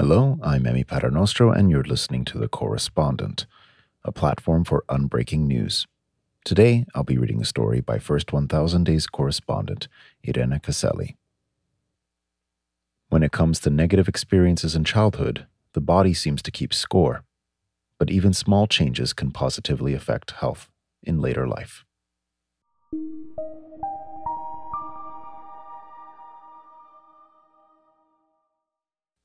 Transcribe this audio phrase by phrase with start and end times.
[0.00, 3.44] Hello, I'm Emi Paternostro, and you're listening to The Correspondent,
[4.02, 5.86] a platform for unbreaking news.
[6.42, 9.88] Today, I'll be reading a story by First 1000 Days correspondent
[10.26, 11.18] Irene Caselli.
[13.10, 17.22] When it comes to negative experiences in childhood, the body seems to keep score,
[17.98, 20.70] but even small changes can positively affect health
[21.02, 21.84] in later life.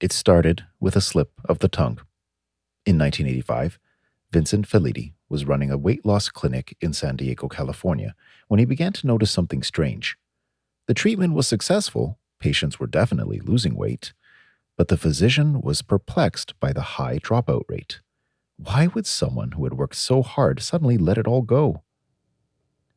[0.01, 1.99] It started with a slip of the tongue.
[2.85, 3.79] In 1985,
[4.31, 8.13] Vincent Felitti was running a weight loss clinic in San Diego, California,
[8.49, 10.17] when he began to notice something strange.
[10.87, 14.11] The treatment was successful, patients were definitely losing weight,
[14.77, 18.01] but the physician was perplexed by the high dropout rate.
[18.57, 21.83] Why would someone who had worked so hard suddenly let it all go?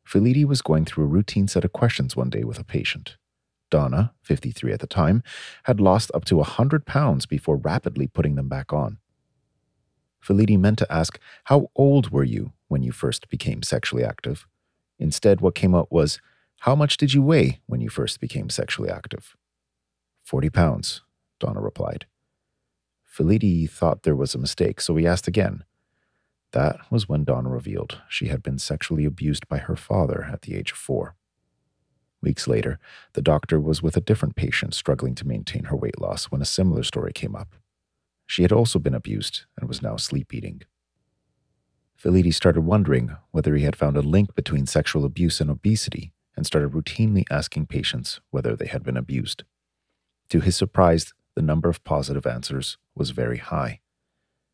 [0.05, 3.15] Felitti was going through a routine set of questions one day with a patient.
[3.69, 5.23] Donna, 53 at the time,
[5.63, 8.97] had lost up to 100 pounds before rapidly putting them back on.
[10.23, 14.45] Felitti meant to ask, How old were you when you first became sexually active?
[14.97, 16.19] Instead, what came out was,
[16.61, 19.35] How much did you weigh when you first became sexually active?
[20.23, 21.01] 40 pounds,
[21.39, 22.05] Donna replied.
[23.11, 25.63] Felitti thought there was a mistake, so he asked again.
[26.51, 30.55] That was when Donna revealed she had been sexually abused by her father at the
[30.55, 31.15] age of four.
[32.21, 32.79] Weeks later,
[33.13, 36.45] the doctor was with a different patient struggling to maintain her weight loss when a
[36.45, 37.55] similar story came up.
[38.25, 40.61] She had also been abused and was now sleep eating.
[42.01, 46.45] Felitti started wondering whether he had found a link between sexual abuse and obesity and
[46.45, 49.43] started routinely asking patients whether they had been abused.
[50.29, 53.79] To his surprise, the number of positive answers was very high.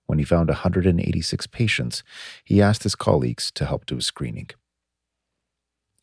[0.08, 2.04] When he found 186 patients,
[2.44, 4.50] he asked his colleagues to help do a screening.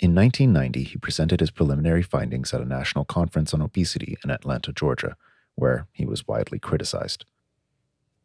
[0.01, 4.73] In 1990, he presented his preliminary findings at a national conference on obesity in Atlanta,
[4.73, 5.17] Georgia,
[5.55, 7.25] where he was widely criticized.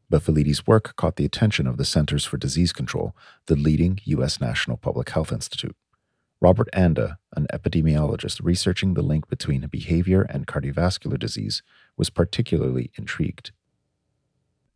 [0.09, 3.15] But Felitti's work caught the attention of the Centers for Disease Control,
[3.47, 4.39] the leading U.S.
[4.39, 5.75] National Public Health Institute.
[6.39, 11.63] Robert Anda, an epidemiologist researching the link between behavior and cardiovascular disease,
[11.97, 13.51] was particularly intrigued.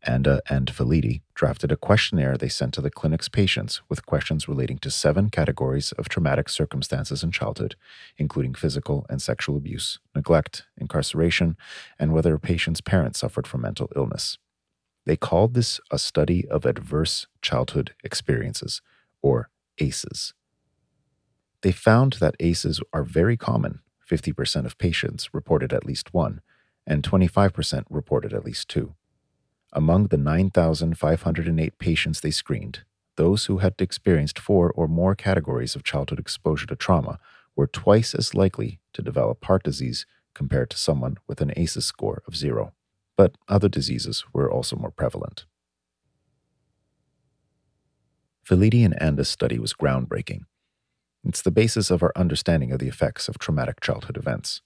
[0.04, 4.48] Anda and uh, Felitti drafted a questionnaire they sent to the clinic's patients with questions
[4.48, 7.76] relating to seven categories of traumatic circumstances in childhood,
[8.16, 11.56] including physical and sexual abuse, neglect, incarceration,
[11.98, 14.38] and whether a patient's parents suffered from mental illness.
[15.04, 18.80] They called this a study of adverse childhood experiences,
[19.20, 20.34] or ACEs.
[21.62, 23.80] They found that ACEs are very common.
[24.08, 26.40] 50% of patients reported at least one,
[26.86, 28.94] and 25% reported at least two.
[29.72, 32.84] Among the 9,508 patients they screened,
[33.16, 37.18] those who had experienced four or more categories of childhood exposure to trauma
[37.56, 42.22] were twice as likely to develop heart disease compared to someone with an ACEs score
[42.26, 42.72] of zero.
[43.16, 45.46] But other diseases were also more prevalent.
[48.46, 50.44] Felitti and Anda's study was groundbreaking.
[51.24, 54.60] It's the basis of our understanding of the effects of traumatic childhood events.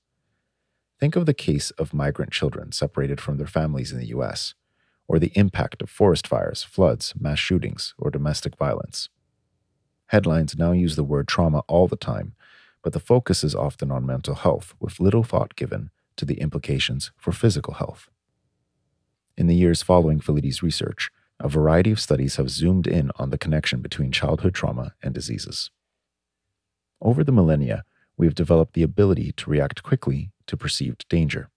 [0.98, 4.54] Think of the case of migrant children separated from their families in the U.S
[5.08, 9.08] or the impact of forest fires, floods, mass shootings, or domestic violence.
[10.06, 12.34] Headlines now use the word trauma all the time,
[12.82, 17.10] but the focus is often on mental health, with little thought given to the implications
[17.16, 18.08] for physical health.
[19.36, 23.38] In the years following Felitti's research, a variety of studies have zoomed in on the
[23.38, 25.70] connection between childhood trauma and diseases.
[27.00, 27.84] Over the millennia,
[28.16, 31.50] we have developed the ability to react quickly to perceived danger.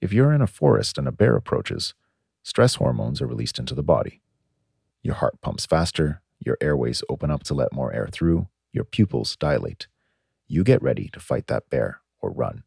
[0.00, 1.94] If you're in a forest and a bear approaches,
[2.48, 4.22] stress hormones are released into the body.
[5.02, 9.36] Your heart pumps faster, your airways open up to let more air through, your pupils
[9.36, 9.86] dilate.
[10.46, 12.62] You get ready to fight that bear or run.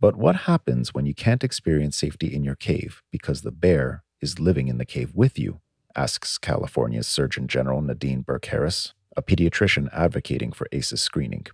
[0.00, 4.40] But what happens when you can't experience safety in your cave because the bear is
[4.40, 5.60] living in the cave with you?
[5.94, 11.46] asks California's Surgeon General Nadine Burke Harris, a pediatrician advocating for ACEs screening.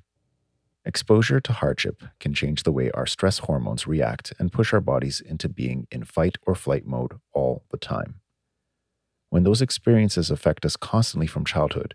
[0.85, 5.21] Exposure to hardship can change the way our stress hormones react and push our bodies
[5.21, 8.21] into being in fight or flight mode all the time.
[9.29, 11.95] When those experiences affect us constantly from childhood,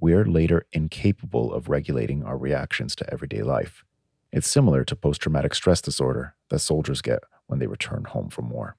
[0.00, 3.84] we're later incapable of regulating our reactions to everyday life.
[4.32, 8.48] It's similar to post traumatic stress disorder that soldiers get when they return home from
[8.48, 8.76] war.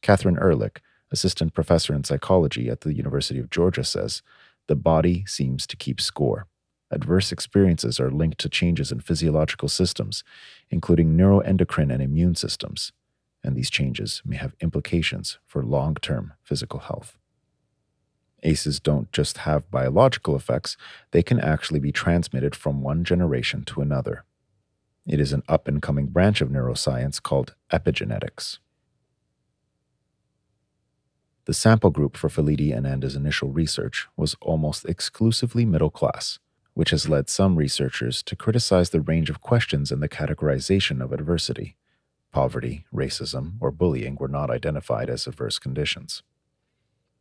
[0.00, 0.80] Katherine Ehrlich,
[1.12, 4.22] assistant professor in psychology at the University of Georgia, says
[4.68, 6.46] the body seems to keep score.
[6.90, 10.24] Adverse experiences are linked to changes in physiological systems,
[10.70, 12.92] including neuroendocrine and immune systems,
[13.44, 17.18] and these changes may have implications for long term physical health.
[18.42, 20.76] ACEs don't just have biological effects,
[21.10, 24.24] they can actually be transmitted from one generation to another.
[25.06, 28.58] It is an up and coming branch of neuroscience called epigenetics.
[31.46, 36.38] The sample group for Felitti and Anda's initial research was almost exclusively middle class,
[36.78, 41.12] which has led some researchers to criticize the range of questions and the categorization of
[41.12, 41.74] adversity.
[42.30, 46.22] Poverty, racism, or bullying were not identified as adverse conditions.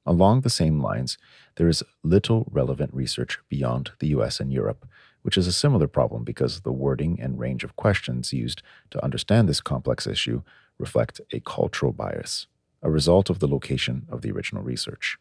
[0.06, 1.18] Along the same lines,
[1.56, 4.88] there is little relevant research beyond the US and Europe,
[5.24, 8.62] which is a similar problem because the wording and range of questions used
[8.92, 10.44] to understand this complex issue
[10.78, 12.46] reflect a cultural bias,
[12.84, 15.18] a result of the location of the original research.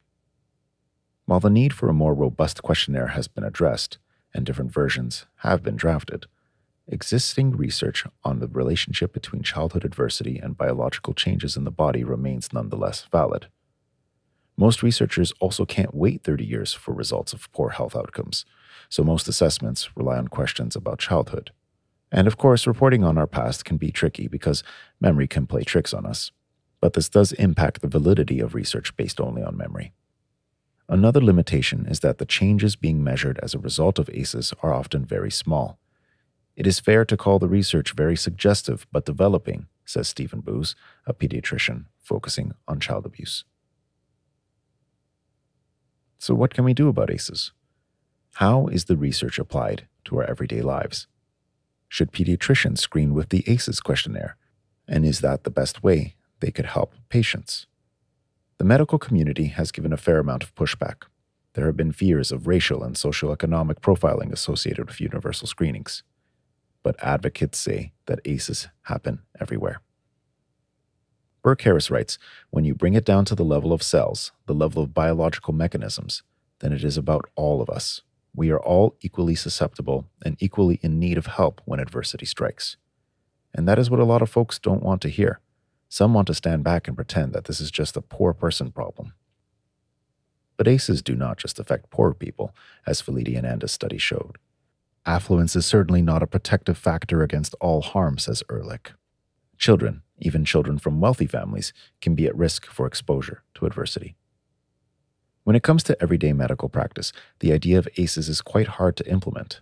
[1.24, 3.96] While the need for a more robust questionnaire has been addressed,
[4.36, 6.26] and different versions have been drafted,
[6.86, 12.52] existing research on the relationship between childhood adversity and biological changes in the body remains
[12.52, 13.48] nonetheless valid.
[14.56, 18.44] Most researchers also can't wait 30 years for results of poor health outcomes,
[18.88, 21.50] so most assessments rely on questions about childhood.
[22.12, 24.62] And of course, reporting on our past can be tricky because
[25.00, 26.30] memory can play tricks on us.
[26.80, 29.92] But this does impact the validity of research based only on memory.
[30.88, 35.04] Another limitation is that the changes being measured as a result of ACEs are often
[35.04, 35.78] very small.
[36.54, 41.12] It is fair to call the research very suggestive but developing, says Stephen Boos, a
[41.12, 43.44] pediatrician focusing on child abuse.
[46.18, 47.52] So, what can we do about ACEs?
[48.34, 51.08] How is the research applied to our everyday lives?
[51.88, 54.36] Should pediatricians screen with the ACEs questionnaire?
[54.88, 57.66] And is that the best way they could help patients?
[58.58, 61.02] The medical community has given a fair amount of pushback.
[61.52, 66.02] There have been fears of racial and socioeconomic profiling associated with universal screenings.
[66.82, 69.80] But advocates say that ACEs happen everywhere.
[71.42, 72.18] Burke Harris writes
[72.50, 76.22] When you bring it down to the level of cells, the level of biological mechanisms,
[76.60, 78.02] then it is about all of us.
[78.34, 82.76] We are all equally susceptible and equally in need of help when adversity strikes.
[83.54, 85.40] And that is what a lot of folks don't want to hear.
[85.88, 89.14] Some want to stand back and pretend that this is just a poor person problem.
[90.56, 92.54] But ACEs do not just affect poor people,
[92.86, 94.38] as Felitti and Anda's study showed.
[95.04, 98.92] Affluence is certainly not a protective factor against all harm, says Ehrlich.
[99.58, 104.16] Children, even children from wealthy families, can be at risk for exposure to adversity.
[105.44, 109.08] When it comes to everyday medical practice, the idea of ACEs is quite hard to
[109.08, 109.60] implement.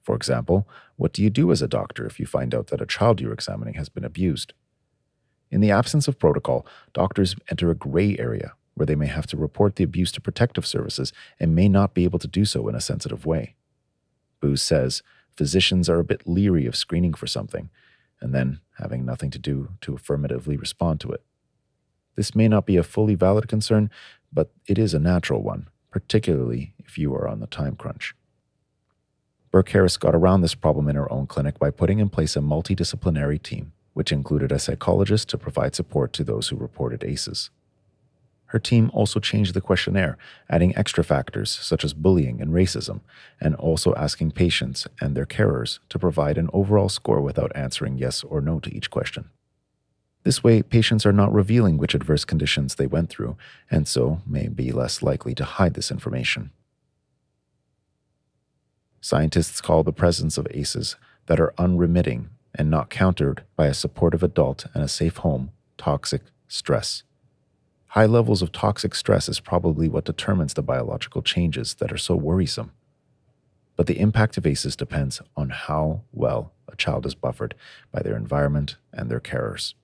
[0.00, 0.66] For example,
[0.96, 3.34] what do you do as a doctor if you find out that a child you're
[3.34, 4.54] examining has been abused?
[5.50, 9.36] In the absence of protocol, doctors enter a gray area where they may have to
[9.36, 12.74] report the abuse to protective services and may not be able to do so in
[12.74, 13.56] a sensitive way.
[14.40, 15.02] Boos says
[15.36, 17.70] physicians are a bit leery of screening for something
[18.20, 21.22] and then having nothing to do to affirmatively respond to it.
[22.16, 23.90] This may not be a fully valid concern,
[24.32, 28.14] but it is a natural one, particularly if you are on the time crunch.
[29.50, 32.40] Burke Harris got around this problem in her own clinic by putting in place a
[32.40, 37.50] multidisciplinary team, which included a psychologist to provide support to those who reported ACEs.
[38.46, 40.16] Her team also changed the questionnaire,
[40.48, 43.00] adding extra factors such as bullying and racism,
[43.40, 48.24] and also asking patients and their carers to provide an overall score without answering yes
[48.24, 49.28] or no to each question.
[50.24, 53.36] This way, patients are not revealing which adverse conditions they went through,
[53.70, 56.50] and so may be less likely to hide this information.
[59.00, 60.96] Scientists call the presence of ACEs
[61.26, 66.22] that are unremitting and not countered by a supportive adult and a safe home toxic
[66.48, 67.04] stress.
[67.92, 72.16] High levels of toxic stress is probably what determines the biological changes that are so
[72.16, 72.72] worrisome.
[73.76, 77.54] But the impact of ACEs depends on how well a child is buffered
[77.92, 79.74] by their environment and their carers.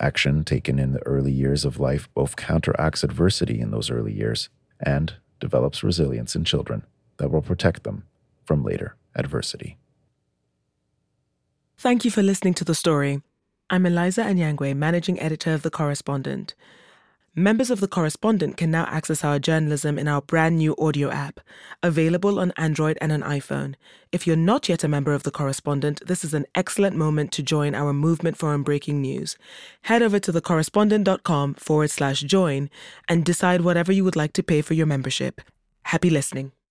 [0.00, 4.48] Action taken in the early years of life both counteracts adversity in those early years
[4.80, 6.84] and develops resilience in children
[7.18, 8.04] that will protect them
[8.44, 9.78] from later adversity.
[11.76, 13.22] Thank you for listening to the story.
[13.68, 16.54] I'm Eliza Anyangwe, managing editor of The Correspondent.
[17.34, 21.40] Members of The Correspondent can now access our journalism in our brand new audio app,
[21.82, 23.74] available on Android and an iPhone.
[24.12, 27.42] If you're not yet a member of The Correspondent, this is an excellent moment to
[27.42, 29.36] join our movement for unbreaking news.
[29.82, 32.68] Head over to thecorrespondent.com forward slash join
[33.08, 35.40] and decide whatever you would like to pay for your membership.
[35.84, 36.52] Happy listening.